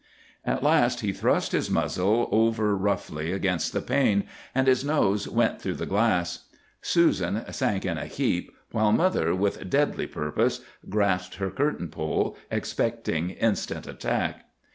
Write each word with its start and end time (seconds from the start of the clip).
"At 0.43 0.63
last 0.63 1.01
he 1.01 1.11
thrust 1.11 1.51
his 1.51 1.69
muzzle 1.69 2.27
over 2.31 2.75
roughly 2.75 3.31
against 3.31 3.71
the 3.71 3.83
pane, 3.83 4.23
and 4.55 4.65
his 4.67 4.83
nose 4.83 5.27
went 5.27 5.61
through 5.61 5.75
the 5.75 5.85
glass. 5.85 6.45
Susan 6.81 7.43
sank 7.53 7.85
in 7.85 7.99
a 7.99 8.07
heap, 8.07 8.51
while 8.71 8.91
mother, 8.91 9.35
with 9.35 9.69
deadly 9.69 10.07
purpose, 10.07 10.61
grasped 10.89 11.35
her 11.35 11.51
curtain 11.51 11.89
pole, 11.89 12.35
expecting 12.49 13.29
instant 13.29 13.85
attack. 13.85 14.45